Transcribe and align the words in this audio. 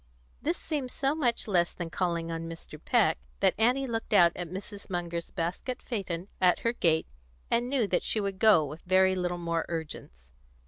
This 0.41 0.57
seemed 0.57 0.89
so 0.89 1.13
much 1.13 1.47
less 1.47 1.73
than 1.73 1.91
calling 1.91 2.31
on 2.31 2.49
Mr. 2.49 2.83
Peck 2.83 3.19
that 3.39 3.53
Annie 3.59 3.85
looked 3.85 4.13
out 4.13 4.31
at 4.35 4.49
Mrs. 4.49 4.89
Munger's 4.89 5.29
basket 5.29 5.79
phaeton 5.83 6.27
at 6.41 6.61
her 6.61 6.73
gate, 6.73 7.05
and 7.51 7.69
knew 7.69 7.85
that 7.85 8.01
she 8.03 8.19
would 8.19 8.39
go 8.39 8.65
with 8.65 8.81
very 8.81 9.13
little 9.13 9.37
more 9.37 9.63
urgence. 9.69 10.31